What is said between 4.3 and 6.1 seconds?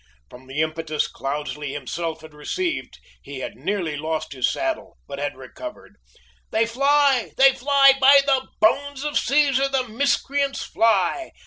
his saddle, but had recovered.